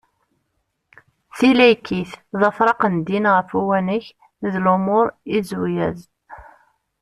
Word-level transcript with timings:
Tilaykit 1.37 2.11
d 2.39 2.41
afraq 2.49 2.81
n 2.87 2.95
ddin 2.99 3.25
ɣef 3.35 3.49
uwanek 3.59 4.05
d 4.51 4.53
lumuṛ 4.63 5.07
izuyaz. 5.37 5.99